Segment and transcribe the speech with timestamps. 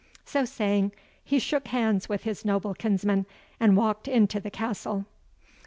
[0.25, 3.27] So saying, he shook hands with his noble kinsman,
[3.59, 5.05] and walked into the castle.